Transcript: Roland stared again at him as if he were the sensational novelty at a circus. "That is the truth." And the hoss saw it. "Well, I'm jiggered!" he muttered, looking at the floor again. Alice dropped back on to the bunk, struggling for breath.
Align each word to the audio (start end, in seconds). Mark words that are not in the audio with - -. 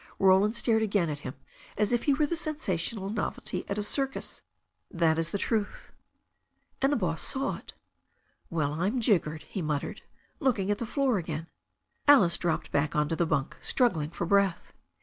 Roland 0.17 0.55
stared 0.55 0.81
again 0.81 1.11
at 1.11 1.19
him 1.19 1.35
as 1.77 1.93
if 1.93 2.05
he 2.05 2.13
were 2.15 2.25
the 2.25 2.35
sensational 2.35 3.11
novelty 3.11 3.65
at 3.69 3.77
a 3.77 3.83
circus. 3.83 4.41
"That 4.89 5.19
is 5.19 5.29
the 5.29 5.37
truth." 5.37 5.91
And 6.81 6.91
the 6.91 6.97
hoss 6.97 7.21
saw 7.21 7.57
it. 7.57 7.73
"Well, 8.49 8.73
I'm 8.73 8.99
jiggered!" 8.99 9.43
he 9.43 9.61
muttered, 9.61 10.01
looking 10.39 10.71
at 10.71 10.79
the 10.79 10.87
floor 10.87 11.19
again. 11.19 11.45
Alice 12.07 12.39
dropped 12.39 12.71
back 12.71 12.95
on 12.95 13.09
to 13.09 13.15
the 13.15 13.27
bunk, 13.27 13.55
struggling 13.61 14.09
for 14.09 14.25
breath. 14.25 14.73